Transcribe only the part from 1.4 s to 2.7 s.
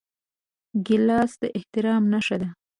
د احترام نښه ده.